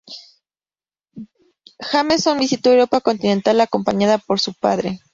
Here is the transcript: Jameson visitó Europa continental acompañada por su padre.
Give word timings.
Jameson 1.91 2.39
visitó 2.39 2.71
Europa 2.71 3.01
continental 3.01 3.61
acompañada 3.61 4.17
por 4.17 4.39
su 4.39 4.55
padre. 4.55 4.99